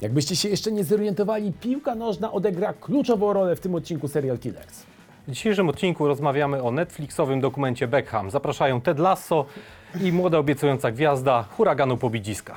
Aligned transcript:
Jakbyście 0.00 0.36
się 0.36 0.48
jeszcze 0.48 0.72
nie 0.72 0.84
zorientowali, 0.84 1.52
piłka 1.52 1.94
nożna 1.94 2.32
odegra 2.32 2.72
kluczową 2.72 3.32
rolę 3.32 3.56
w 3.56 3.60
tym 3.60 3.74
odcinku 3.74 4.08
Serial 4.08 4.38
Killers. 4.38 4.82
W 5.28 5.30
dzisiejszym 5.30 5.68
odcinku 5.68 6.06
rozmawiamy 6.06 6.62
o 6.62 6.70
Netflixowym 6.70 7.40
dokumencie 7.40 7.88
Beckham. 7.88 8.30
Zapraszają 8.30 8.80
Ted 8.80 8.98
Lasso 8.98 9.46
i 10.02 10.12
młoda 10.12 10.38
obiecująca 10.38 10.90
gwiazda 10.90 11.42
huraganu 11.42 11.96
Pobidziska. 11.96 12.54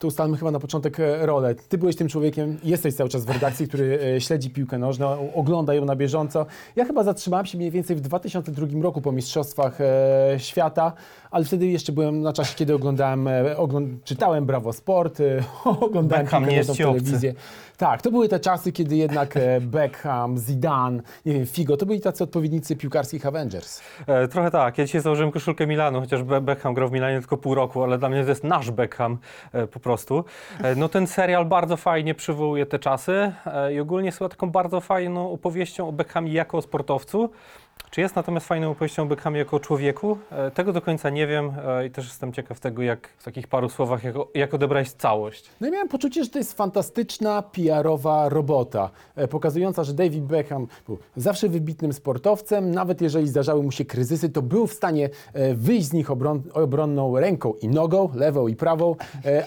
Tu 0.00 0.06
ustalmy 0.06 0.36
chyba 0.36 0.50
na 0.50 0.60
początek 0.60 1.00
e, 1.00 1.26
rolę. 1.26 1.54
Ty 1.54 1.78
byłeś 1.78 1.96
tym 1.96 2.08
człowiekiem, 2.08 2.58
jesteś 2.64 2.94
cały 2.94 3.10
czas 3.10 3.24
w 3.24 3.30
redakcji, 3.30 3.68
który 3.68 3.98
e, 4.16 4.20
śledzi 4.20 4.50
piłkę 4.50 4.78
nożną, 4.78 5.32
ogląda 5.34 5.74
ją 5.74 5.84
na 5.84 5.96
bieżąco. 5.96 6.46
Ja 6.76 6.84
chyba 6.84 7.02
zatrzymałem 7.04 7.46
się 7.46 7.58
mniej 7.58 7.70
więcej 7.70 7.96
w 7.96 8.00
2002 8.00 8.66
roku 8.82 9.00
po 9.00 9.12
Mistrzostwach 9.12 9.80
e, 9.80 10.34
Świata, 10.38 10.92
ale 11.30 11.44
wtedy 11.44 11.66
jeszcze 11.66 11.92
byłem 11.92 12.22
na 12.22 12.32
czasie, 12.32 12.54
kiedy 12.56 12.74
oglądałem, 12.74 13.28
ogląd 13.56 14.04
czytałem 14.04 14.46
Brawo 14.46 14.72
Sport, 14.72 15.18
oglądałem 15.64 16.24
Beckham 16.24 16.42
piłkę 16.44 16.56
nożną 16.56 16.74
w 16.74 16.80
obcy. 16.80 16.84
telewizję. 17.04 17.34
Tak, 17.76 18.02
to 18.02 18.10
były 18.10 18.28
te 18.28 18.40
czasy, 18.40 18.72
kiedy 18.72 18.96
jednak 18.96 19.34
Beckham, 19.60 20.38
Zidane, 20.38 21.02
nie 21.26 21.32
wiem, 21.34 21.46
Figo, 21.46 21.76
to 21.76 21.86
byli 21.86 22.00
tacy 22.00 22.24
odpowiednicy 22.24 22.76
piłkarskich 22.76 23.26
Avengers. 23.26 23.80
E, 24.06 24.28
trochę 24.28 24.50
tak, 24.50 24.78
ja 24.78 24.84
dzisiaj 24.84 25.00
założyłem 25.00 25.32
koszulkę 25.32 25.66
Milanu, 25.66 26.00
chociaż 26.00 26.22
Be- 26.22 26.40
Beckham 26.40 26.74
grał 26.74 26.88
w 26.88 26.92
Milanie 26.92 27.20
tylko 27.20 27.36
pół 27.36 27.54
roku, 27.54 27.82
ale 27.82 27.98
dla 27.98 28.08
mnie 28.08 28.22
to 28.22 28.28
jest 28.28 28.44
nasz 28.44 28.70
Beckham 28.70 29.18
po 29.52 29.80
prostu. 29.80 29.89
E, 30.62 30.74
no 30.74 30.88
ten 30.88 31.06
serial 31.06 31.46
bardzo 31.46 31.76
fajnie 31.76 32.14
przywołuje 32.14 32.66
te 32.66 32.78
czasy 32.78 33.32
e, 33.46 33.74
i 33.74 33.80
ogólnie 33.80 34.06
jest 34.06 34.18
taką 34.18 34.50
bardzo 34.50 34.80
fajną 34.80 35.32
opowieścią 35.32 35.88
o 35.88 35.92
Beckhamie 35.92 36.32
jako 36.32 36.58
o 36.58 36.62
sportowcu. 36.62 37.30
Czy 37.90 38.00
jest 38.00 38.16
natomiast 38.16 38.46
fajną 38.46 38.70
opowieścią 38.70 39.02
o 39.02 39.06
Beckhamie 39.06 39.38
jako 39.38 39.60
człowieku? 39.60 40.18
E, 40.30 40.50
tego 40.50 40.72
do 40.72 40.82
końca 40.82 41.10
nie 41.10 41.26
wiem 41.26 41.52
e, 41.66 41.86
i 41.86 41.90
też 41.90 42.04
jestem 42.06 42.32
ciekaw 42.32 42.60
tego, 42.60 42.82
jak 42.82 43.08
w 43.18 43.24
takich 43.24 43.46
paru 43.48 43.68
słowach, 43.68 44.04
jak, 44.04 44.14
jak 44.34 44.54
odebrać 44.54 44.92
całość. 44.92 45.50
No 45.60 45.68
i 45.68 45.70
miałem 45.70 45.88
poczucie, 45.88 46.24
że 46.24 46.30
to 46.30 46.38
jest 46.38 46.52
fantastyczna 46.52 47.42
PR-owa 47.42 48.28
robota, 48.28 48.90
e, 49.16 49.28
pokazująca, 49.28 49.84
że 49.84 49.94
David 49.94 50.24
Beckham 50.24 50.66
był 50.86 50.98
zawsze 51.16 51.48
wybitnym 51.48 51.92
sportowcem, 51.92 52.70
nawet 52.70 53.00
jeżeli 53.00 53.28
zdarzały 53.28 53.62
mu 53.62 53.70
się 53.72 53.84
kryzysy, 53.84 54.28
to 54.28 54.42
był 54.42 54.66
w 54.66 54.72
stanie 54.72 55.08
wyjść 55.54 55.86
z 55.88 55.92
nich 55.92 56.10
obron 56.10 56.42
obronną 56.52 57.18
ręką 57.20 57.52
i 57.62 57.68
nogą, 57.68 58.08
lewą 58.14 58.48
i 58.48 58.56
prawą, 58.56 58.96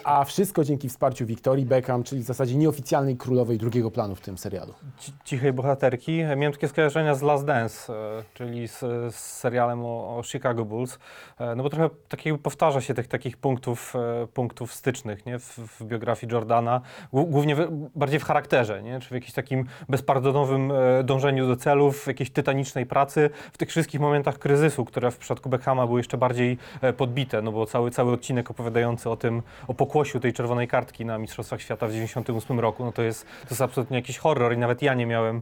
a 0.04 0.24
wszystko 0.24 0.64
dzięki 0.64 0.90
wsparciu 0.90 1.26
Victorii 1.26 1.66
Beckham, 1.66 2.04
czyli 2.04 2.22
w 2.22 2.26
zasadzie 2.26 2.56
nieoficjalnej 2.56 3.18
królowej 3.18 3.58
drugiego 3.58 3.92
planu 3.92 4.16
w 4.16 4.22
tym 4.22 4.38
serialu. 4.38 4.74
ci- 5.00 5.12
cichej 5.26 5.54
bohaterki. 5.54 6.12
Miałem 6.38 6.52
takie 6.54 6.68
skojarzenia 6.68 7.16
z 7.16 7.22
Last 7.22 7.46
Dance, 7.46 7.94
czyli 8.34 8.68
z, 8.68 8.80
z 9.16 9.16
serialem 9.16 9.86
o, 9.86 10.18
o 10.18 10.24
Chicago 10.24 10.66
Bulls, 10.66 11.00
e, 11.40 11.56
no 11.56 11.64
bo 11.64 11.70
trochę 11.70 11.90
takiego 12.10 12.38
powtarza 12.38 12.82
się 12.82 12.94
tych 12.94 13.08
takich 13.08 13.38
punktów, 13.38 13.94
e, 14.24 14.28
punktów 14.28 14.74
stycznych 14.74 15.26
nie? 15.26 15.40
W, 15.40 15.60
w 15.80 15.84
biografii 15.84 16.34
Jordana, 16.34 16.82
Głó- 17.14 17.30
głównie 17.30 17.56
w, 17.56 17.90
bardziej 17.96 18.20
w 18.20 18.24
charakterze, 18.24 18.84
nie? 18.84 19.00
czy 19.00 19.10
w 19.10 19.12
jakimś 19.12 19.34
takim 19.34 19.66
bezpardonowym 19.90 20.72
e, 20.72 21.04
dążeniu 21.04 21.48
do 21.48 21.56
celów, 21.56 22.04
w 22.04 22.08
jakiejś 22.08 22.32
tytanicznej 22.32 22.86
pracy, 22.86 23.30
w 23.54 23.58
tych 23.58 23.70
wszystkich 23.70 24.02
momentach 24.02 24.40
kryzysu, 24.40 24.86
które 24.86 25.12
w 25.12 25.18
przypadku 25.18 25.50
Beckhama 25.50 25.88
były 25.88 26.00
jeszcze 26.00 26.18
bardziej 26.18 26.58
podbite, 26.98 27.42
no 27.42 27.52
bo 27.52 27.66
cały, 27.66 27.92
cały 27.92 28.14
odcinek 28.14 28.52
opowiadający 28.52 29.10
o 29.10 29.16
tym, 29.16 29.42
o 29.68 29.74
pokłosiu 29.74 30.20
tej 30.20 30.34
czerwonej 30.34 30.68
kartki 30.68 31.06
na 31.06 31.18
Mistrzostwach 31.18 31.62
Świata 31.62 31.88
w 31.88 31.92
98 31.92 32.60
roku, 32.60 32.86
no 32.86 32.92
to 32.92 33.02
jest, 33.02 33.26
to 33.26 33.48
jest 33.50 33.62
absolutnie 33.62 33.98
jakiś 33.98 34.18
horror 34.18 34.54
i 34.54 34.58
nawet 34.58 34.82
ja 34.82 34.94
nie 34.94 35.06
miałem, 35.06 35.42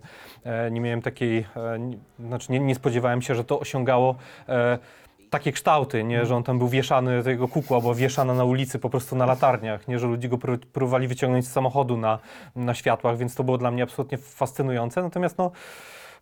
nie 0.71 0.81
miałem 0.81 1.01
takiej, 1.01 1.45
e, 1.55 1.79
nie, 1.79 1.97
znaczy 2.19 2.51
nie, 2.51 2.59
nie 2.71 2.75
spodziewałem 2.75 3.21
się, 3.21 3.35
że 3.35 3.43
to 3.43 3.59
osiągało 3.59 4.15
e, 4.49 4.77
takie 5.29 5.51
kształty, 5.51 6.03
nie, 6.03 6.25
że 6.25 6.35
on 6.35 6.43
tam 6.43 6.57
był 6.57 6.67
wieszany, 6.67 7.23
tego 7.23 7.47
kukła 7.47 7.81
była 7.81 7.93
wieszana 7.93 8.33
na 8.33 8.43
ulicy 8.43 8.79
po 8.79 8.89
prostu 8.89 9.15
na 9.15 9.25
latarniach, 9.25 9.87
nie, 9.87 9.99
że 9.99 10.07
ludzie 10.07 10.29
go 10.29 10.37
pró- 10.37 10.65
próbowali 10.73 11.07
wyciągnąć 11.07 11.47
z 11.47 11.51
samochodu 11.51 11.97
na, 11.97 12.19
na 12.55 12.73
światłach, 12.73 13.17
więc 13.17 13.35
to 13.35 13.43
było 13.43 13.57
dla 13.57 13.71
mnie 13.71 13.83
absolutnie 13.83 14.17
fascynujące. 14.17 15.03
Natomiast 15.03 15.37
no, 15.37 15.51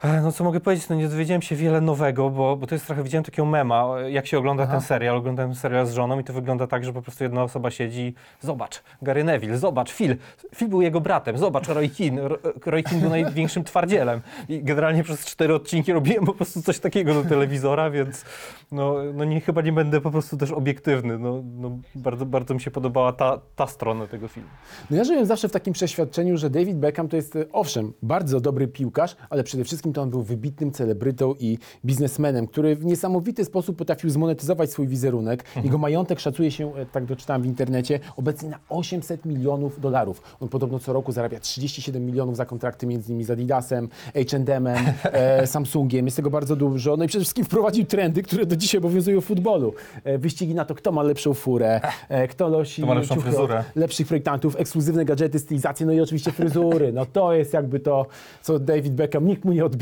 no 0.04 0.32
co 0.32 0.44
mogę 0.44 0.60
powiedzieć, 0.60 0.90
no 0.90 0.96
nie 0.96 1.08
dowiedziałem 1.08 1.42
się 1.42 1.56
wiele 1.56 1.82
nowego, 1.82 2.30
bo, 2.30 2.56
bo 2.56 2.68
to 2.68 2.76
jest 2.76 2.86
trochę, 2.86 3.04
widziałem 3.04 3.24
takiego 3.24 3.46
mema, 3.46 4.00
jak 4.10 4.28
się 4.28 4.38
ogląda 4.38 4.68
ten 4.68 4.82
serial, 4.82 5.16
oglądałem 5.18 5.56
serial 5.56 5.88
z 5.88 5.94
żoną 5.94 6.20
i 6.20 6.24
to 6.24 6.34
wygląda 6.34 6.68
tak, 6.68 6.84
że 6.86 6.94
po 6.94 7.02
prostu 7.02 7.24
jedna 7.24 7.44
osoba 7.44 7.72
siedzi 7.72 8.02
i 8.02 8.14
zobacz, 8.46 8.84
Gary 9.02 9.24
Neville, 9.24 9.58
zobacz, 9.58 9.92
Phil, 9.94 10.16
Phil 10.56 10.68
był 10.68 10.82
jego 10.82 11.02
bratem, 11.02 11.38
zobacz, 11.38 11.68
Roy 11.68 11.90
Keane, 11.90 12.28
Ro- 12.28 12.38
Roy 12.66 12.84
Keane 12.84 13.02
był 13.02 13.10
największym 13.10 13.64
twardzielem. 13.64 14.22
I 14.50 14.64
generalnie 14.64 15.04
przez 15.04 15.26
cztery 15.26 15.56
odcinki 15.56 15.94
robiłem 15.94 16.26
po 16.26 16.34
prostu 16.34 16.62
coś 16.62 16.80
takiego 16.80 17.14
do 17.14 17.30
telewizora, 17.30 17.90
więc 17.90 18.26
no, 18.72 18.96
no 19.14 19.26
nie, 19.26 19.42
chyba 19.42 19.62
nie 19.62 19.74
będę 19.74 20.02
po 20.02 20.12
prostu 20.12 20.38
też 20.38 20.52
obiektywny, 20.52 21.18
no, 21.18 21.44
no 21.60 21.78
bardzo, 21.96 22.26
bardzo 22.26 22.54
mi 22.54 22.62
się 22.62 22.72
podobała 22.72 23.14
ta, 23.14 23.40
ta 23.56 23.68
strona 23.68 24.08
tego 24.08 24.28
filmu. 24.28 24.50
No 24.92 24.98
ja 24.98 25.04
żyłem 25.04 25.26
zawsze 25.26 25.50
w 25.50 25.52
takim 25.52 25.74
przeświadczeniu, 25.74 26.38
że 26.38 26.50
David 26.50 26.78
Beckham 26.78 27.08
to 27.08 27.16
jest, 27.16 27.36
e, 27.36 27.46
owszem, 27.52 27.94
bardzo 28.02 28.40
dobry 28.40 28.68
piłkarz, 28.68 29.16
ale 29.30 29.44
przede 29.44 29.64
wszystkim 29.64 29.89
to 29.94 30.02
on 30.02 30.10
był 30.10 30.24
wybitnym 30.24 30.72
celebrytą 30.72 31.36
i 31.40 31.58
biznesmenem, 31.86 32.48
który 32.48 32.76
w 32.76 32.86
niesamowity 32.86 33.46
sposób 33.46 33.78
potrafił 33.78 34.10
zmonetyzować 34.10 34.72
swój 34.72 34.88
wizerunek. 34.88 35.44
Jego 35.64 35.78
majątek 35.78 36.20
szacuje 36.20 36.52
się, 36.52 36.76
e, 36.76 36.86
tak 36.86 37.06
doczytałem 37.06 37.42
w 37.42 37.46
internecie, 37.46 38.00
obecnie 38.18 38.50
na 38.50 38.60
800 38.70 39.26
milionów 39.26 39.80
dolarów. 39.82 40.22
On 40.40 40.50
podobno 40.50 40.80
co 40.80 40.94
roku 40.94 41.12
zarabia 41.12 41.40
37 41.40 42.06
milionów 42.06 42.38
za 42.38 42.46
kontrakty 42.46 42.88
między 42.88 43.10
innymi 43.10 43.24
z 43.24 43.30
Adidasem, 43.30 43.90
H&M-em, 44.14 44.86
e, 45.04 45.48
Samsungiem. 45.60 46.06
Jest 46.06 46.18
tego 46.18 46.30
bardzo 46.30 46.56
dużo. 46.56 46.98
No 46.98 47.04
i 47.04 47.08
przede 47.08 47.24
wszystkim 47.24 47.46
wprowadził 47.46 47.86
trendy, 47.86 48.24
które 48.24 48.46
do 48.46 48.56
dzisiaj 48.56 48.80
obowiązują 48.80 49.22
w 49.22 49.26
futbolu. 49.26 49.74
E, 50.04 50.18
wyścigi 50.18 50.56
na 50.56 50.66
to, 50.66 50.76
kto 50.76 50.92
ma 50.92 51.04
lepszą 51.04 51.34
furę, 51.34 51.82
e, 52.10 52.28
kto 52.28 52.50
nosi 52.50 52.86
ma 52.86 52.94
lepszą 52.94 53.16
ciuchy 53.16 53.28
fryzurę. 53.28 53.64
lepszych 53.76 54.08
projektantów, 54.08 54.56
ekskluzywne 54.60 55.06
gadżety, 55.06 55.40
stylizacje, 55.40 55.86
no 55.86 55.92
i 55.92 56.02
oczywiście 56.02 56.32
fryzury. 56.32 56.94
No 56.94 57.06
to 57.06 57.34
jest 57.34 57.54
jakby 57.54 57.80
to, 57.80 58.06
co 58.42 58.60
David 58.60 58.94
Beckham 58.94 59.28
nikt 59.28 59.46
mu 59.46 59.52
nie 59.52 59.66
odbierze. 59.66 59.79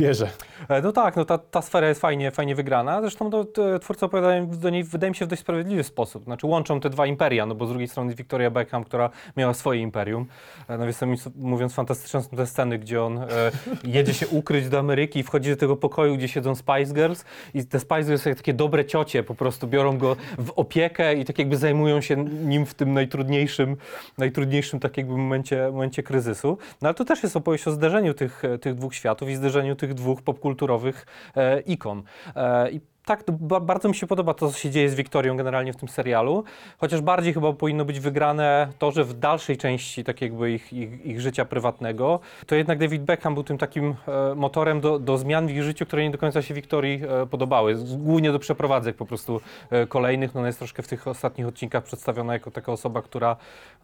E, 0.70 0.82
No 0.82 0.92
tak, 0.92 1.16
no 1.16 1.26
ta, 1.26 1.38
ta 1.38 1.62
sfera 1.62 1.88
jest 1.88 2.02
fajnie, 2.02 2.32
fajnie 2.32 2.56
wygrana. 2.56 3.02
Zresztą 3.02 3.30
no, 3.30 3.46
twórcy 3.80 4.06
opowiadają 4.06 4.50
do 4.50 4.70
niej, 4.70 4.84
wydaje 4.84 5.12
mi 5.12 5.16
się, 5.16 5.26
w 5.26 5.28
dość 5.28 5.42
sprawiedliwy 5.42 5.84
sposób. 5.84 6.24
Znaczy 6.24 6.48
łączą 6.48 6.80
te 6.80 6.90
dwa 6.90 7.06
imperia, 7.06 7.46
no 7.46 7.56
bo 7.56 7.66
z 7.66 7.70
drugiej 7.70 7.88
strony 7.88 8.16
Victoria 8.16 8.52
Beckham, 8.52 8.84
która 8.84 9.10
miała 9.38 9.54
swoje 9.54 9.82
imperium. 9.82 10.26
E, 10.70 10.78
No 10.78 10.86
to 11.00 11.06
mi- 11.06 11.18
mówiąc 11.36 11.74
fantastyczne 11.74 12.22
są 12.24 12.30
te 12.30 12.48
sceny, 12.48 12.80
gdzie 12.80 13.04
on 13.04 13.18
e, 13.18 13.28
jedzie 13.84 14.14
się 14.14 14.28
ukryć 14.28 14.70
do 14.70 14.80
Ameryki 14.80 15.20
i 15.20 15.24
wchodzi 15.24 15.50
do 15.50 15.56
tego 15.56 15.76
pokoju, 15.76 16.18
gdzie 16.18 16.28
siedzą 16.28 16.56
Spice 16.56 16.94
Girls 16.94 17.26
i 17.54 17.66
te 17.66 17.80
Spice 17.80 18.04
Girls 18.04 18.26
jak 18.26 18.38
takie 18.38 18.54
dobre 18.54 18.86
ciocie 18.86 19.24
po 19.24 19.36
prostu 19.36 19.68
biorą 19.68 19.98
go 19.98 20.16
w 20.38 20.52
opiekę 20.56 21.14
i 21.16 21.26
tak 21.26 21.40
jakby 21.40 21.58
zajmują 21.58 22.02
się 22.02 22.16
nim 22.26 22.66
w 22.66 22.74
tym 22.74 22.94
najtrudniejszym, 22.94 23.78
najtrudniejszym 24.18 24.80
tak 24.80 24.98
jakby 24.98 25.18
momencie, 25.18 25.70
momencie 25.72 26.04
kryzysu. 26.04 26.58
No 26.82 26.88
ale 26.88 26.94
to 26.96 27.06
też 27.06 27.24
jest 27.24 27.36
opowieść 27.36 27.68
o 27.68 27.72
zderzeniu 27.72 28.14
tych, 28.14 28.42
tych 28.62 28.76
dwóch 28.76 28.96
światów 28.96 29.30
i 29.30 29.36
zderzeniu 29.36 29.76
tych 29.76 29.87
dwóch 29.94 30.22
popkulturowych 30.22 31.06
e, 31.36 31.62
ikon. 31.66 32.04
E, 32.36 32.70
I 32.72 32.82
tak, 33.08 33.24
bardzo 33.62 33.90
mi 33.90 33.96
się 33.96 34.08
podoba 34.08 34.34
to, 34.34 34.52
co 34.52 34.58
się 34.58 34.70
dzieje 34.70 34.90
z 34.90 34.96
Wiktorią 34.96 35.38
generalnie 35.38 35.74
w 35.74 35.76
tym 35.76 35.88
serialu, 35.88 36.44
chociaż 36.78 37.02
bardziej 37.02 37.34
chyba 37.34 37.54
powinno 37.54 37.86
być 37.86 38.00
wygrane 38.00 38.68
to, 38.80 38.92
że 38.92 39.04
w 39.04 39.14
dalszej 39.14 39.58
części 39.58 40.04
tak 40.04 40.22
jakby 40.22 40.52
ich, 40.52 40.74
ich, 40.74 41.06
ich 41.06 41.22
życia 41.22 41.46
prywatnego, 41.46 42.20
to 42.48 42.56
jednak 42.56 42.80
David 42.80 43.04
Beckham 43.04 43.34
był 43.34 43.44
tym 43.44 43.58
takim 43.58 43.96
e, 44.32 44.36
motorem 44.36 44.82
do, 44.82 45.00
do 45.00 45.18
zmian 45.18 45.48
w 45.48 45.52
ich 45.52 45.64
życiu, 45.64 45.86
które 45.86 46.04
nie 46.04 46.12
do 46.12 46.18
końca 46.18 46.42
się 46.42 46.54
Wiktorii 46.54 47.02
e, 47.22 47.26
podobały. 47.26 47.76
Z- 47.76 47.96
Głównie 47.96 48.32
do 48.32 48.40
przeprowadzek 48.40 48.96
po 48.96 49.06
prostu 49.06 49.42
e, 49.70 49.88
kolejnych. 49.88 50.34
No 50.36 50.40
ona 50.40 50.48
jest 50.48 50.60
troszkę 50.60 50.84
w 50.84 50.88
tych 50.88 51.08
ostatnich 51.08 51.48
odcinkach 51.48 51.84
przedstawiona 51.84 52.34
jako 52.34 52.52
taka 52.52 52.72
osoba, 52.72 53.02
która, 53.02 53.36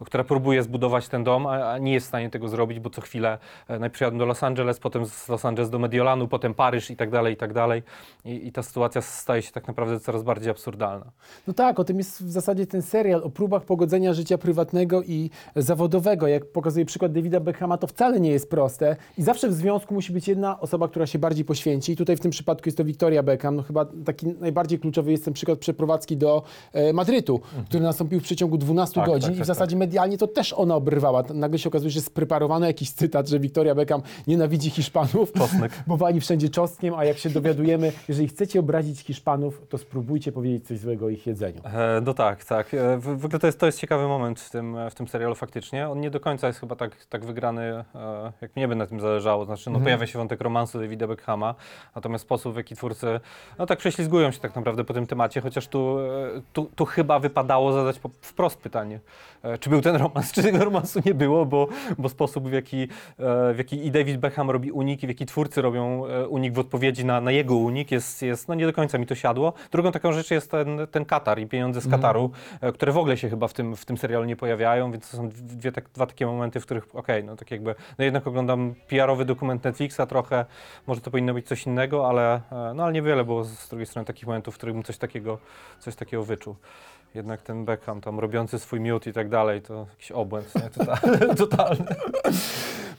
która 0.04 0.24
próbuje 0.24 0.62
zbudować 0.62 1.08
ten 1.08 1.24
dom, 1.24 1.46
a, 1.46 1.72
a 1.72 1.78
nie 1.78 1.92
jest 1.92 2.06
w 2.06 2.08
stanie 2.08 2.30
tego 2.30 2.48
zrobić, 2.48 2.80
bo 2.80 2.90
co 2.90 3.00
chwilę 3.00 3.38
e, 3.68 3.78
najpierw 3.78 4.00
jadą 4.00 4.18
do 4.18 4.26
Los 4.26 4.42
Angeles, 4.42 4.78
potem 4.78 5.06
z 5.06 5.28
Los 5.28 5.44
Angeles 5.44 5.70
do 5.70 5.78
Mediolanu, 5.78 6.28
potem 6.28 6.54
Paryż 6.54 6.90
i 6.90 6.96
tak 6.96 7.10
dalej, 7.10 7.34
i 7.34 7.36
tak 7.36 7.52
dalej. 7.52 7.82
I, 8.24 8.46
i 8.46 8.52
ta 8.52 8.62
sytuacja 8.62 9.00
staje 9.14 9.42
się 9.42 9.52
tak 9.52 9.68
naprawdę 9.68 10.00
coraz 10.00 10.22
bardziej 10.22 10.50
absurdalna. 10.50 11.06
No 11.46 11.54
tak, 11.54 11.80
o 11.80 11.84
tym 11.84 11.98
jest 11.98 12.22
w 12.22 12.30
zasadzie 12.30 12.66
ten 12.66 12.82
serial, 12.82 13.22
o 13.24 13.30
próbach 13.30 13.64
pogodzenia 13.64 14.14
życia 14.14 14.38
prywatnego 14.38 15.02
i 15.02 15.30
zawodowego. 15.56 16.28
Jak 16.28 16.46
pokazuje 16.46 16.84
przykład 16.84 17.12
Davida 17.12 17.40
Beckhama, 17.40 17.78
to 17.78 17.86
wcale 17.86 18.20
nie 18.20 18.30
jest 18.30 18.50
proste 18.50 18.96
i 19.18 19.22
zawsze 19.22 19.48
w 19.48 19.52
związku 19.54 19.94
musi 19.94 20.12
być 20.12 20.28
jedna 20.28 20.60
osoba, 20.60 20.88
która 20.88 21.06
się 21.06 21.18
bardziej 21.18 21.44
poświęci. 21.44 21.92
I 21.92 21.96
tutaj 21.96 22.16
w 22.16 22.20
tym 22.20 22.30
przypadku 22.30 22.68
jest 22.68 22.78
to 22.78 22.84
Victoria 22.84 23.22
Beckham. 23.22 23.56
No 23.56 23.62
chyba 23.62 23.86
taki 24.04 24.26
najbardziej 24.26 24.78
kluczowy 24.78 25.10
jest 25.12 25.24
ten 25.24 25.34
przykład 25.34 25.58
przeprowadzki 25.58 26.16
do 26.16 26.42
e, 26.72 26.92
Madrytu, 26.92 27.40
który 27.68 27.82
nastąpił 27.82 28.20
w 28.20 28.22
przeciągu 28.22 28.58
12 28.58 28.94
Tak, 28.94 29.06
godzin 29.06 29.28
tak, 29.28 29.32
i 29.32 29.34
w 29.34 29.38
tak, 29.38 29.46
zasadzie 29.46 29.76
medialnie 29.76 30.18
to 30.18 30.26
też 30.26 30.52
ona 30.52 30.76
obrywała. 30.76 31.22
Nagle 31.34 31.58
się 31.58 31.68
okazuje, 31.68 31.90
że 31.90 32.00
spreparowano 32.00 32.66
jakiś 32.66 32.90
cytat, 32.90 33.28
że 33.28 33.40
Victoria 33.40 33.74
Beckham 33.74 34.02
nienawidzi 34.26 34.70
Hiszpanów, 34.70 35.32
Czosnek. 35.32 35.72
bo 35.86 35.96
wali 35.96 36.20
wszędzie 36.20 36.48
czosnkiem, 36.48 36.94
a 36.94 37.04
jak 37.04 37.18
się 37.18 37.30
dowiadujemy, 37.30 37.92
jeżeli 38.08 38.28
chcecie 38.28 38.60
obrazić 38.60 39.03
Hiszpanów, 39.04 39.62
to 39.68 39.78
spróbujcie 39.78 40.32
powiedzieć 40.32 40.66
coś 40.66 40.78
złego 40.78 41.06
o 41.06 41.08
ich 41.08 41.26
jedzeniu. 41.26 41.60
E, 41.64 42.00
No 42.00 42.14
tak, 42.14 42.44
tak. 42.44 42.74
E, 42.74 42.96
W, 42.98 43.20
w 43.20 43.24
ogóle 43.24 43.40
to 43.40 43.46
jest, 43.46 43.60
to 43.60 43.66
jest 43.66 43.78
ciekawy 43.80 44.08
moment 44.08 44.40
w 44.40 44.50
tym, 44.50 44.76
w 44.90 44.94
tym 44.94 45.08
serialu 45.08 45.34
faktycznie. 45.34 45.88
On 45.88 46.00
nie 46.00 46.10
do 46.10 46.20
końca 46.20 46.46
jest 46.46 46.60
chyba 46.60 46.76
tak, 46.76 47.04
tak 47.06 47.24
wygrany, 47.24 47.62
e, 47.94 48.32
jak 48.40 48.56
mnie 48.56 48.68
by 48.68 48.74
na 48.76 48.86
tym 48.86 49.00
zależało. 49.00 49.44
Znaczy, 49.44 49.70
no, 49.70 49.80
pojawia 49.80 50.06
się 50.06 50.18
wątek 50.18 50.40
romansu 50.40 50.78
Davida 50.80 51.06
Beckhama, 51.06 51.54
natomiast 51.94 52.24
sposób, 52.24 52.54
w 52.54 52.56
jaki 52.56 52.76
twórcy 52.76 53.20
no 53.58 53.66
tak 53.66 53.78
prześlizgują 53.78 54.30
się 54.30 54.40
tak 54.40 54.56
naprawdę 54.56 54.84
po 54.84 54.94
tym 54.94 55.06
temacie, 55.06 55.40
chociaż 55.40 55.68
tu, 55.68 55.98
e, 55.98 56.40
tu, 56.52 56.70
tu 56.76 56.84
chyba 56.84 57.18
wypadało 57.18 57.72
zadać 57.72 57.98
po, 57.98 58.10
wprost 58.20 58.60
pytanie, 58.60 59.00
e, 59.42 59.58
czy 59.58 59.70
był 59.70 59.80
ten 59.80 59.96
romans, 59.96 60.32
czy 60.34 60.42
tego 60.42 60.64
romansu 60.64 61.00
nie 61.06 61.14
było, 61.14 61.46
bo, 61.46 61.68
bo 61.98 62.08
sposób, 62.08 62.48
w 62.48 62.52
jaki, 62.52 62.82
e, 62.82 62.86
w 63.54 63.58
jaki 63.58 63.86
i 63.86 63.90
David 63.90 64.16
Beckham 64.20 64.50
robi 64.50 64.72
unik, 64.72 65.02
i 65.02 65.06
w 65.06 65.08
jaki 65.08 65.26
twórcy 65.26 65.62
robią 65.62 66.06
e, 66.06 66.28
unik 66.28 66.54
w 66.54 66.58
odpowiedzi 66.58 67.04
na, 67.04 67.20
na 67.20 67.30
jego 67.30 67.56
unik, 67.56 67.90
jest, 67.90 68.22
jest, 68.22 68.48
no 68.48 68.54
nie 68.54 68.66
do 68.66 68.72
końca 68.72 68.83
mi 68.92 69.06
to 69.06 69.14
siadło. 69.14 69.52
Drugą 69.72 69.92
taką 69.92 70.12
rzecz 70.12 70.30
jest 70.30 70.50
ten, 70.50 70.86
ten 70.90 71.04
Katar 71.04 71.38
i 71.38 71.46
pieniądze 71.46 71.80
z 71.80 71.90
Kataru, 71.90 72.30
e, 72.60 72.72
które 72.72 72.92
w 72.92 72.98
ogóle 72.98 73.16
się 73.16 73.30
chyba 73.30 73.48
w 73.48 73.52
tym, 73.52 73.76
w 73.76 73.84
tym 73.84 73.98
serialu 73.98 74.24
nie 74.24 74.36
pojawiają, 74.36 74.92
więc 74.92 75.10
to 75.10 75.16
są 75.16 75.28
dwie, 75.28 75.72
tak, 75.72 75.90
dwa 75.94 76.06
takie 76.06 76.26
momenty, 76.26 76.60
w 76.60 76.64
których 76.64 76.94
okej, 76.94 77.24
no 77.24 77.36
tak 77.36 77.50
jakby, 77.50 77.74
no 77.98 78.04
jednak 78.04 78.26
oglądam 78.26 78.74
PR-owy 78.88 79.24
dokument 79.24 79.64
Netflixa 79.64 80.00
trochę, 80.08 80.44
może 80.86 81.00
to 81.00 81.10
powinno 81.10 81.34
być 81.34 81.46
coś 81.46 81.66
innego, 81.66 82.08
ale, 82.08 82.34
e, 82.34 82.74
no 82.74 82.84
ale 82.84 82.92
niewiele 82.92 83.24
było 83.24 83.44
z 83.44 83.68
drugiej 83.68 83.86
strony 83.86 84.06
takich 84.06 84.26
momentów, 84.26 84.54
w 84.54 84.56
których 84.56 84.74
bym 84.74 84.84
coś 84.84 84.98
takiego, 84.98 85.38
coś 85.78 85.96
takiego 85.96 86.24
wyczuł. 86.24 86.56
Jednak 87.14 87.42
ten 87.42 87.64
Beckham 87.64 88.00
tam 88.00 88.20
robiący 88.20 88.58
swój 88.58 88.80
miód 88.80 89.06
i 89.06 89.12
tak 89.12 89.28
dalej, 89.28 89.62
to 89.62 89.86
jakiś 89.90 90.12
obłęd, 90.12 90.54
nie? 90.54 90.70
Totalny. 90.70 91.34
totalny. 91.44 91.84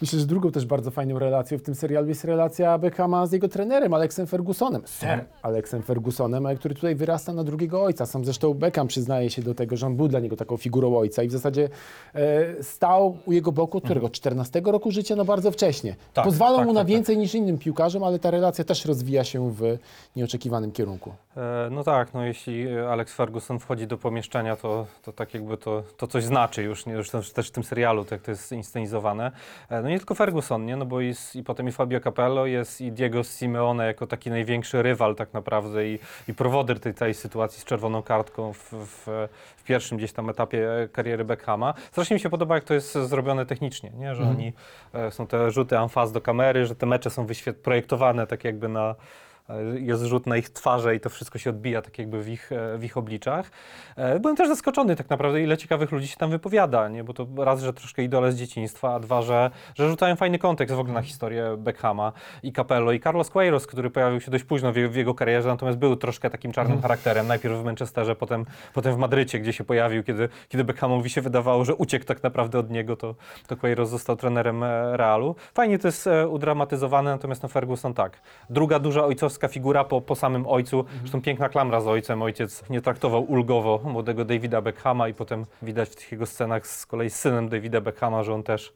Myślę, 0.02 0.20
że 0.20 0.26
drugą 0.26 0.52
też 0.52 0.66
bardzo 0.66 0.92
fajną 0.92 1.20
relacją 1.20 1.58
w 1.58 1.62
tym 1.62 1.76
serialu 1.76 2.08
jest 2.08 2.24
relacja 2.26 2.78
Beckhama 2.78 3.26
z 3.28 3.32
jego 3.32 3.48
trenerem, 3.48 3.94
Alexem 3.94 4.28
Fergusonem. 4.28 4.82
Sir 4.86 5.26
Alexem 5.42 5.84
Fergusonem, 5.84 6.46
ale 6.46 6.56
który 6.56 6.76
tutaj 6.76 6.96
wyrasta 6.96 7.34
na 7.34 7.44
drugiego 7.44 7.84
ojca. 7.84 8.06
Sam 8.06 8.26
zresztą 8.26 8.54
Beckham 8.54 8.88
przyznaje 8.88 9.30
się 9.30 9.42
do 9.42 9.56
tego, 9.56 9.78
że 9.78 9.88
on 9.88 9.96
był 9.96 10.08
dla 10.08 10.20
niego 10.20 10.36
taką 10.36 10.58
figurą 10.58 10.98
ojca 10.98 11.24
i 11.24 11.28
w 11.28 11.32
zasadzie 11.32 11.70
e, 12.16 12.64
stał 12.64 13.18
u 13.26 13.32
jego 13.32 13.52
boku 13.52 13.82
którego? 13.82 14.10
14 14.10 14.62
roku 14.66 14.92
życia? 14.92 15.16
No 15.16 15.26
bardzo 15.26 15.52
wcześnie. 15.52 15.96
Tak, 16.14 16.26
Pozwala 16.26 16.58
tak, 16.58 16.68
mu 16.68 16.74
na 16.74 16.80
tak, 16.80 16.88
więcej 16.88 17.18
niż 17.18 17.36
innym 17.36 17.58
piłkarzom, 17.58 18.04
ale 18.04 18.20
ta 18.20 18.32
relacja 18.32 18.64
też 18.66 18.86
rozwija 18.86 19.24
się 19.24 19.52
w 19.52 19.78
nieoczekiwanym 20.16 20.72
kierunku. 20.72 21.14
E, 21.38 21.70
No 21.72 21.84
tak, 21.84 22.14
no 22.14 22.26
jeśli 22.26 22.78
Alex 22.78 23.14
Ferguson 23.14 23.60
wchodzi 23.60 23.88
do 23.88 23.98
pomieszczenia, 24.06 24.56
to, 24.56 24.88
to 25.04 25.14
tak 25.14 25.34
jakby 25.34 25.58
to, 25.58 25.84
to 25.98 26.08
coś 26.08 26.24
znaczy 26.24 26.64
już, 26.64 26.86
nie? 26.86 26.94
już 26.94 27.10
też- 27.10 27.48
w 27.48 27.52
tym 27.52 27.64
serialu, 27.64 28.06
tak 28.06 28.22
to 28.22 28.32
jest 28.32 28.52
inscenizowane. 28.52 29.32
E, 29.70 29.82
No 29.82 29.90
nie 29.90 29.98
tylko 29.98 30.16
Ferguson, 30.16 30.66
nie? 30.66 30.76
No 30.76 30.86
bo 30.86 31.02
jest 31.02 31.36
i 31.36 31.44
potem 31.44 31.68
i 31.68 31.72
Fabio 31.72 32.00
Capello, 32.00 32.46
jest 32.46 32.82
i 32.82 32.92
Diego 32.92 33.24
Simeone 33.24 33.86
jako 33.88 34.08
taki 34.08 34.30
największy 34.30 34.82
rywal 34.84 35.16
tak 35.16 35.34
naprawdę 35.34 35.88
i, 35.88 36.00
i 36.28 36.34
prowodyr 36.34 36.80
tej 36.80 36.94
całej 36.94 37.14
sytuacji 37.14 37.62
z 37.62 37.66
czerwoną 37.66 38.04
kartką 38.04 38.54
w, 38.54 38.60
w, 38.74 39.28
w 39.58 39.64
pierwszym 39.64 39.98
gdzieś 39.98 40.14
tam 40.14 40.30
etapie 40.30 40.82
e, 40.84 40.88
kariery 40.88 41.26
Beckhama. 41.26 41.74
Strasznie 41.92 42.14
mi 42.14 42.20
się 42.20 42.30
podoba, 42.30 42.56
jak 42.56 42.64
to 42.64 42.74
jest 42.74 42.94
zrobione 42.94 43.46
technicznie, 43.46 43.92
nie? 43.98 44.16
Że 44.16 44.24
oni, 44.24 44.54
e, 44.94 45.12
są 45.12 45.28
te 45.28 45.52
rzuty 45.52 45.78
amfaz 45.78 46.12
do 46.12 46.22
kamery, 46.22 46.66
że 46.66 46.76
te 46.76 46.86
mecze 46.86 47.10
są 47.10 47.28
projektowane 47.64 48.28
tak 48.28 48.44
jakby 48.44 48.70
na, 48.70 48.96
jest 49.80 50.04
rzut 50.04 50.28
na 50.28 50.38
ich 50.38 50.50
twarze 50.50 50.96
i 50.96 51.00
to 51.00 51.10
wszystko 51.10 51.40
się 51.40 51.50
odbija 51.50 51.82
tak 51.82 52.00
jakby 52.00 52.24
w 52.24 52.30
ich, 52.30 52.52
e, 52.52 52.78
w 52.78 52.84
ich 52.84 52.98
obliczach. 52.98 53.52
E, 53.96 54.20
Byłem 54.20 54.36
też 54.38 54.48
zaskoczony 54.48 54.96
tak 54.96 55.10
naprawdę, 55.10 55.42
ile 55.42 55.58
ciekawych 55.58 55.92
ludzi 55.92 56.08
się 56.08 56.18
tam 56.18 56.30
wypowiada, 56.30 56.90
nie? 56.90 57.04
bo 57.04 57.14
to 57.14 57.28
raz, 57.38 57.62
że 57.62 57.74
troszkę 57.74 58.04
idole 58.04 58.32
z 58.32 58.36
dzieciństwa, 58.36 58.94
a 58.94 59.00
dwa, 59.00 59.22
że, 59.22 59.52
że 59.76 59.90
rzucają 59.90 60.16
fajny 60.16 60.40
kontekst 60.40 60.76
w 60.76 60.80
ogóle 60.80 60.94
na 60.94 61.02
historię 61.02 61.56
Beckhama 61.58 62.12
i 62.44 62.54
Capello 62.54 62.92
i 62.92 63.00
Carlos 63.00 63.30
Queiroz, 63.30 63.68
który 63.68 63.90
pojawił 63.90 64.22
się 64.22 64.32
dość 64.32 64.44
późno 64.44 64.74
w 64.74 64.76
jego, 64.76 64.90
w 64.90 64.96
jego 64.96 65.14
karierze, 65.14 65.50
natomiast 65.50 65.78
był 65.78 65.96
troszkę 65.96 66.30
takim 66.30 66.52
czarnym 66.52 66.82
charakterem, 66.82 67.28
najpierw 67.28 67.56
w 67.56 67.64
Manchesterze, 67.64 68.16
potem, 68.16 68.46
potem 68.74 68.96
w 68.96 68.98
Madrycie, 68.98 69.40
gdzie 69.40 69.54
się 69.54 69.64
pojawił, 69.64 70.04
kiedy, 70.04 70.30
kiedy 70.50 70.64
Beckhamowi 70.64 71.10
się 71.10 71.22
wydawało, 71.22 71.66
że 71.66 71.76
uciekł 71.76 72.06
tak 72.06 72.24
naprawdę 72.24 72.60
od 72.60 72.70
niego, 72.70 72.96
to, 72.96 73.16
to 73.48 73.58
Queiroz 73.58 73.90
został 73.90 74.16
trenerem 74.16 74.64
e, 74.64 74.98
Realu. 74.98 75.36
Fajnie 75.54 75.80
to 75.80 75.88
jest 75.88 76.08
e, 76.08 76.28
udramatyzowane, 76.28 77.12
natomiast 77.12 77.44
no 77.44 77.50
Ferguson 77.50 77.94
tak. 77.94 78.22
Druga 78.50 78.80
duża 78.80 79.06
ojcowska 79.06 79.35
figura 79.48 79.84
po, 79.84 80.02
po 80.02 80.16
samym 80.16 80.48
ojcu, 80.48 80.86
zresztą 81.00 81.22
piękna 81.22 81.50
klamra 81.50 81.82
z 81.82 81.88
ojcem, 81.88 82.22
ojciec 82.22 82.70
nie 82.70 82.82
traktował 82.82 83.24
ulgowo 83.24 83.80
młodego 83.84 84.26
Davida 84.26 84.62
Beckhama 84.62 85.08
i 85.08 85.14
potem 85.14 85.46
widać 85.62 85.90
w 85.90 85.96
tych 85.96 86.12
jego 86.12 86.26
scenach 86.26 86.68
z 86.68 86.86
kolei 86.86 87.10
z 87.10 87.16
synem 87.16 87.50
Davida 87.50 87.82
Beckhama, 87.82 88.24
że 88.24 88.34
on 88.34 88.44
też 88.44 88.74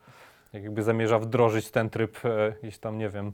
jakby 0.53 0.83
zamierza 0.83 1.19
wdrożyć 1.19 1.71
ten 1.71 1.89
tryb 1.89 2.25
e, 2.25 2.53
gdzieś 2.61 2.77
tam, 2.77 2.97
nie 2.97 3.09
wiem, 3.09 3.31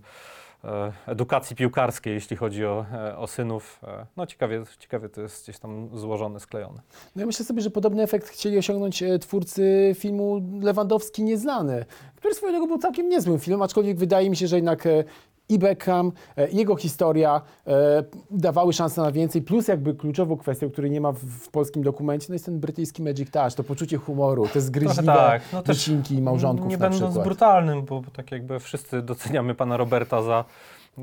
e, 0.64 0.92
edukacji 1.06 1.56
piłkarskiej, 1.56 2.14
jeśli 2.14 2.38
chodzi 2.38 2.66
o, 2.66 2.86
e, 2.94 3.18
o 3.18 3.28
synów. 3.28 3.80
E, 3.84 4.06
no 4.18 4.26
ciekawie, 4.26 4.64
ciekawie 4.80 5.10
to 5.10 5.22
jest 5.22 5.44
gdzieś 5.44 5.60
tam 5.60 5.90
złożone, 5.94 6.40
sklejone. 6.40 6.82
No 7.16 7.20
ja 7.20 7.26
myślę 7.26 7.46
sobie, 7.46 7.62
że 7.62 7.70
podobny 7.70 8.04
efekt 8.04 8.30
chcieli 8.30 8.58
osiągnąć 8.58 9.04
e, 9.04 9.20
twórcy 9.20 9.96
filmu 10.00 10.42
Lewandowski 10.62 11.24
Nieznany, 11.24 11.86
który 12.16 12.34
swoją 12.34 12.52
drogą 12.52 12.68
był 12.68 12.78
całkiem 12.78 13.10
niezłym 13.10 13.40
filmem, 13.40 13.62
aczkolwiek 13.62 13.98
wydaje 13.98 14.30
mi 14.30 14.38
się, 14.38 14.48
że 14.48 14.56
jednak 14.56 14.86
e, 14.86 15.04
i 15.50 15.60
Beckham, 15.60 16.12
e, 16.38 16.50
i 16.50 16.58
jego 16.58 16.76
historia 16.76 17.42
e, 17.68 18.04
dawały 18.32 18.74
szansę 18.74 19.02
na 19.02 19.12
więcej, 19.12 19.42
plus 19.42 19.68
jakby 19.68 19.94
kluczową 19.94 20.38
kwestią, 20.38 20.70
której 20.70 20.92
nie 20.92 21.02
ma 21.02 21.12
w, 21.12 21.50
polskim 21.50 21.84
dokumencie, 21.84 22.26
no 22.30 22.36
jest 22.36 22.46
ten 22.46 22.60
brytyjski 22.60 23.04
magic 23.04 23.32
touch, 23.32 23.54
to 23.54 23.64
poczucie 23.64 23.98
humoru, 23.98 24.48
te 24.48 24.62
zgryźliwe 24.62 25.04
tak, 25.14 25.42
no 25.54 25.64
wycinki 25.64 26.22
małżonków 26.22 26.68
Nie 26.68 26.78
będąc 26.78 27.04
przykład. 27.04 27.28
brutalnym, 27.28 27.86
bo 27.86 28.02
tak 28.14 28.32
jakby 28.32 28.60
wszyscy 28.60 29.02
doceniamy 29.02 29.56
pana 29.56 29.78
Roberta 29.78 30.22
za, 30.22 30.46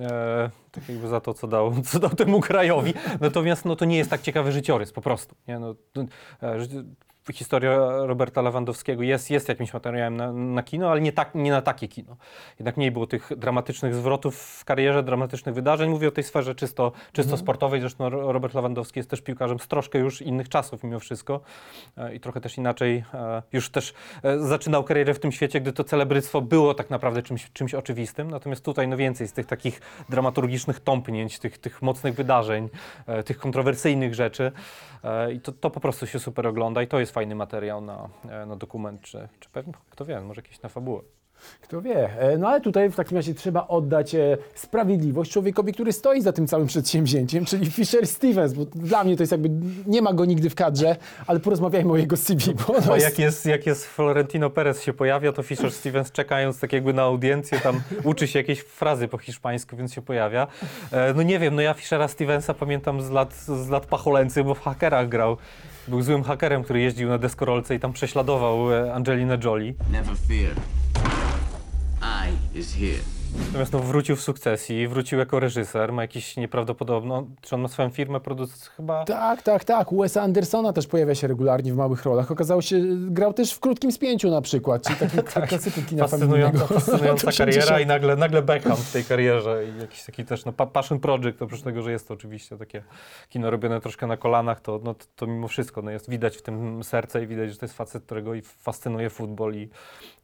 e, 0.01 0.51
tak 0.71 0.89
jakby 0.89 1.09
za 1.09 1.21
to, 1.21 1.35
co 1.35 1.49
dał, 1.49 1.73
co 1.91 1.99
dał 1.99 2.11
temu 2.11 2.41
krajowi. 2.41 2.95
Natomiast 3.21 3.65
no, 3.65 3.77
to 3.77 3.85
nie 3.85 3.97
jest 3.97 4.11
tak 4.11 4.23
ciekawy 4.23 4.53
życiorys 4.53 4.93
po 4.93 5.01
prostu. 5.01 5.35
Nie? 5.49 5.59
No, 5.59 5.75
e, 6.43 6.59
Historia 7.33 7.77
Roberta 8.07 8.43
Lewandowskiego 8.43 9.03
jest, 9.03 9.31
jest 9.31 9.49
jakimś 9.49 9.75
materiałem 9.75 10.17
na, 10.17 10.33
na 10.33 10.63
kino, 10.63 10.91
ale 10.91 11.01
nie, 11.01 11.13
tak, 11.13 11.35
nie 11.35 11.51
na 11.51 11.63
takie 11.63 11.89
kino. 11.89 12.17
Jednak 12.59 12.77
mniej 12.77 12.91
było 12.91 13.07
tych 13.07 13.31
dramatycznych 13.37 13.95
zwrotów 13.95 14.37
w 14.37 14.65
karierze, 14.65 15.03
dramatycznych 15.03 15.55
wydarzeń. 15.55 15.91
Mówię 15.91 16.09
o 16.09 16.11
tej 16.11 16.25
sferze 16.25 16.55
czysto, 16.55 16.93
czysto 17.13 17.37
sportowej. 17.37 17.81
Zresztą 17.81 18.11
Ro- 18.11 18.33
Robert 18.33 18.55
Lewandowski 18.55 18.99
jest 18.99 19.11
też 19.11 19.21
piłkarzem 19.21 19.59
z 19.59 19.69
troszkę 19.69 19.99
już 19.99 20.23
innych 20.23 20.49
czasów 20.49 20.85
mimo 20.85 20.99
wszystko 21.01 21.41
e, 21.97 22.15
i 22.15 22.21
trochę 22.21 22.41
też 22.41 22.59
inaczej. 22.59 23.05
e, 23.15 23.43
Już 23.53 23.71
też 23.71 23.95
e, 24.23 24.39
zaczynał 24.39 24.85
karierę 24.85 25.15
w 25.15 25.21
tym 25.21 25.33
świecie, 25.33 25.61
gdy 25.61 25.73
to 25.73 25.85
celebryctwo 25.85 26.41
było 26.41 26.75
tak 26.75 26.91
naprawdę 26.91 27.23
czymś, 27.23 27.53
czymś 27.53 27.75
oczywistym. 27.75 28.31
Natomiast 28.31 28.65
tutaj 28.65 28.89
no 28.89 28.97
więcej 28.97 29.29
z 29.29 29.33
tych 29.33 29.47
takich 29.47 29.81
dramaturgicznych 30.09 30.81
tąpnięć, 30.81 31.39
tych, 31.39 31.59
tych 31.59 31.83
mocnych 31.83 32.15
wydarzeń, 32.15 32.69
tych 33.25 33.39
kontrowersyjnych 33.39 34.15
rzeczy. 34.15 34.53
I 35.35 35.41
to, 35.41 35.53
to 35.53 35.71
po 35.71 35.81
prostu 35.81 36.07
się 36.07 36.19
super 36.19 36.47
ogląda 36.47 36.83
i 36.83 36.87
to 36.87 37.01
jest 37.01 37.12
fajny 37.13 37.35
materiał 37.35 37.81
na, 37.81 38.09
e, 38.31 38.47
na 38.47 38.57
dokument, 38.57 39.01
czy, 39.01 39.29
czy 39.41 39.51
pewnie, 39.51 39.73
kto 39.91 40.05
wie, 40.05 40.21
może 40.21 40.43
jakieś 40.43 40.63
na 40.63 40.69
fabułę. 40.69 41.03
Kto 41.61 41.83
wie. 41.83 42.21
E, 42.21 42.39
No 42.39 42.49
ale 42.49 42.61
tutaj 42.61 42.91
w 42.91 42.97
takim 42.97 43.17
razie 43.17 43.35
trzeba 43.35 43.69
oddać 43.69 44.15
e, 44.15 44.39
sprawiedliwość 44.55 45.33
człowiekowi, 45.33 45.73
który 45.73 45.93
stoi 45.93 46.23
za 46.23 46.33
tym 46.33 46.47
całym 46.47 46.67
przedsięwzięciem, 46.67 47.45
czyli 47.45 47.71
Fisher 47.71 48.07
Stevens, 48.07 48.53
bo 48.53 48.65
dla 48.65 49.05
mnie 49.05 49.17
to 49.17 49.23
jest 49.23 49.33
jakby, 49.33 49.49
nie 49.87 50.03
ma 50.03 50.13
go 50.13 50.25
nigdy 50.25 50.51
w 50.51 50.55
kadrze, 50.55 50.97
ale 51.27 51.41
porozmawiajmy 51.41 51.93
o 51.93 51.97
jego 51.97 52.17
CV, 52.17 52.55
bo 52.67 52.75
jest 52.95 53.09
jak 53.09 53.19
jest, 53.19 53.47
jak 53.47 53.67
jest 53.67 53.87
Florentino 53.87 54.51
Perez 54.51 54.83
się 54.83 54.93
pojawia, 54.93 55.33
to 55.33 55.43
Fisher 55.43 55.73
Stevens 55.73 56.13
czekając 56.13 56.61
tak 56.61 56.73
jakby 56.73 56.93
na 56.93 57.03
audiencję, 57.03 57.61
tam 57.61 57.81
uczy 58.05 58.29
się 58.29 58.39
jakieś 58.39 58.61
frazy 58.61 59.09
po 59.09 59.19
hiszpańsku, 59.19 59.77
więc 59.77 59.93
się 59.93 60.03
pojawia. 60.03 60.47
No 61.15 61.23
nie 61.23 61.39
wiem, 61.39 61.55
no 61.55 61.63
ja 61.63 61.75
Fishera 61.75 62.09
Stevensa 62.09 62.55
pamiętam 62.55 63.03
z 63.03 63.11
lat, 63.11 63.35
z 63.35 63.69
lat 63.69 63.87
pacholęcych, 63.87 64.45
bo 64.45 64.55
w 64.55 64.61
hakerach 64.61 65.09
grał. 65.09 65.37
Był 65.89 66.03
złym 66.03 66.23
hakerem, 66.23 66.65
który 66.65 66.81
jeździł 66.81 67.09
na 67.09 67.19
deskorolce 67.19 67.75
i 67.75 67.81
tam 67.81 67.93
prześladował 67.93 68.73
e, 68.73 68.95
Angelinę 68.95 69.39
Jolie. 69.45 69.75
Never 69.93 70.17
fear. 70.17 70.55
I 72.03 72.59
is 72.59 72.75
here. 72.75 73.22
Natomiast 73.39 73.73
no, 73.73 73.79
wrócił 73.79 74.17
w 74.17 74.21
sukcesji, 74.21 74.89
wrócił 74.89 75.19
jako 75.19 75.41
reżyser, 75.41 75.93
ma 75.93 76.03
jakiś 76.03 76.37
nieprawdopodobno, 76.37 77.27
czy 77.41 77.55
on 77.55 77.61
ma 77.61 77.69
swoją 77.69 77.91
firmę 77.91 78.21
produc 78.21 78.67
chyba... 78.67 79.05
Tak, 79.05 79.43
tak, 79.43 79.65
tak. 79.65 79.89
Wesa 79.95 80.23
Andersona 80.23 80.73
też 80.73 80.87
pojawia 80.87 81.15
się 81.15 81.27
regularnie 81.27 81.73
w 81.73 81.77
małych 81.77 82.05
rolach. 82.05 82.31
Okazało 82.31 82.63
się, 82.63 82.81
grał 82.97 83.33
też 83.33 83.53
w 83.53 83.61
krótkim 83.61 83.93
spięciu 83.93 84.31
na 84.31 84.41
przykład, 84.41 84.83
czyli 84.83 84.97
taki 84.97 85.19
klasyku 85.49 85.81
kina 85.89 86.09
Fascynująca, 86.09 86.67
fascynująca 86.67 87.33
kariera 87.39 87.63
80. 87.63 87.81
i 87.81 87.87
nagle, 87.87 88.17
nagle 88.17 88.43
Beckham 88.43 88.77
w 88.77 88.93
tej 88.93 89.05
karierze 89.05 89.65
i 89.77 89.81
jakiś 89.81 90.03
taki 90.03 90.25
też 90.25 90.45
no, 90.45 90.53
pa- 90.53 90.67
passion 90.67 91.01
project, 91.01 91.43
oprócz 91.43 91.63
tego, 91.63 91.83
że 91.83 91.93
jest 91.93 92.09
to 92.09 92.15
oczywiście 92.15 92.57
takie 92.57 92.83
kino 93.29 93.51
robione 93.51 93.81
troszkę 93.81 94.07
na 94.07 94.17
kolanach, 94.17 94.61
to, 94.61 94.81
no, 94.85 94.95
to, 94.95 95.05
to 95.17 95.27
mimo 95.27 95.49
wszystko 95.49 95.83
no, 95.83 95.91
jest 95.91 96.11
widać 96.11 96.37
w 96.37 96.43
tym 96.43 96.85
serce 96.85 97.23
i 97.23 97.27
widać, 97.27 97.51
że 97.51 97.57
to 97.57 97.67
jest 97.67 97.77
facet, 97.77 98.05
którego 98.05 98.35
i 98.35 98.43
fascynuje 98.43 99.11
futbol 99.11 99.55
i, 99.55 99.71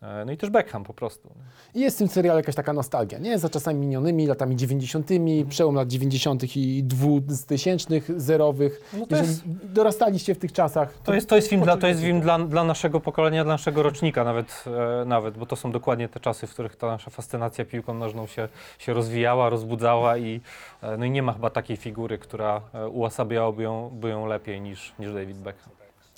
e, 0.02 0.24
no 0.26 0.32
i 0.32 0.36
też 0.36 0.50
Beckham 0.50 0.84
po 0.84 0.94
prostu. 0.94 1.34
I 1.74 1.80
jest 1.80 1.96
w 1.96 1.98
tym 1.98 2.08
serialu 2.08 2.38
jakaś 2.38 2.54
taka 2.54 2.72
nostalgia 2.72 2.97
nostalgia, 2.98 3.18
nie? 3.30 3.38
Za 3.38 3.48
czasami 3.48 3.80
minionymi, 3.80 4.26
latami 4.26 4.56
90., 4.56 5.10
przełom 5.48 5.74
lat 5.74 5.88
90. 5.88 6.56
i 6.56 6.82
2000 6.84 8.00
zerowych. 8.16 8.80
No 8.92 9.06
to 9.06 9.16
Jeżeli 9.16 9.28
jest- 9.28 9.42
dorastaliście 9.72 10.34
w 10.34 10.38
tych 10.38 10.52
czasach, 10.52 10.92
To 11.04 11.14
jest, 11.14 11.28
to 11.28 11.36
jest 11.36 11.48
film, 11.48 11.62
dla, 11.62 11.76
to 11.76 11.86
jest 11.86 12.00
film 12.00 12.20
dla, 12.20 12.38
dla 12.38 12.64
naszego 12.64 13.00
pokolenia, 13.00 13.44
dla 13.44 13.54
naszego 13.54 13.82
rocznika 13.82 14.24
nawet, 14.24 14.64
e, 15.00 15.04
nawet, 15.04 15.38
bo 15.38 15.46
to 15.46 15.56
są 15.56 15.72
dokładnie 15.72 16.08
te 16.08 16.20
czasy, 16.20 16.46
w 16.46 16.50
których 16.50 16.76
ta 16.76 16.86
nasza 16.86 17.10
fascynacja 17.10 17.64
piłką 17.64 17.94
nożną 17.94 18.26
się, 18.26 18.48
się 18.78 18.92
rozwijała, 18.94 19.48
rozbudzała 19.50 20.16
i, 20.18 20.40
e, 20.82 20.96
no 20.96 21.04
i 21.04 21.10
nie 21.10 21.22
ma 21.22 21.32
chyba 21.32 21.50
takiej 21.50 21.76
figury, 21.76 22.18
która 22.18 22.60
e, 22.74 22.88
uosabiałaby 22.88 23.62
ją, 23.62 23.90
by 24.00 24.08
ją 24.08 24.26
lepiej 24.26 24.60
niż, 24.60 24.92
niż 24.98 25.12
David 25.12 25.36
Beckham. 25.36 25.72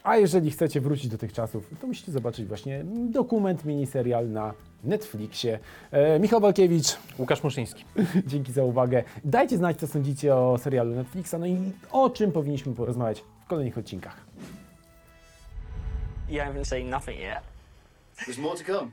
A 0.04 0.16
jeżeli 0.16 0.50
chcecie 0.50 0.80
wrócić 0.80 1.08
do 1.08 1.18
tych 1.18 1.32
czasów, 1.32 1.70
to 1.80 1.87
musicie 1.87 2.12
zobaczyć 2.12 2.46
właśnie 2.46 2.84
dokument, 3.10 3.64
miniserial 3.64 4.28
na 4.30 4.52
Netflixie. 4.84 5.58
E, 5.90 6.18
Michał 6.18 6.40
Walkiewicz, 6.40 6.96
Łukasz 7.18 7.42
Muszyński. 7.42 7.84
dzięki 8.26 8.52
za 8.52 8.64
uwagę. 8.64 9.02
Dajcie 9.25 9.56
znać, 9.56 9.76
co 9.78 9.87
sądzicie 9.87 10.34
o 10.34 10.58
serialu 10.58 10.94
Netflixa, 10.94 11.34
no 11.38 11.46
i 11.46 11.72
o 11.92 12.10
czym 12.10 12.32
powinniśmy 12.32 12.75
porozmawiać 12.75 13.25
w 13.44 13.46
kolejnych 13.49 13.78
odcinkach. 13.78 14.16
You 16.28 16.38
haven't 16.40 16.64
seen 16.64 16.90
nothing 16.90 17.18
yet. 17.18 17.42
There's 18.16 18.38
more 18.38 18.58
to 18.58 18.64
come. 18.64 18.90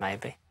Maybe. 0.00 0.43